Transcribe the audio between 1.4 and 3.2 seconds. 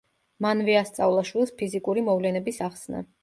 ფიზიკური მოვლენების ახსნა.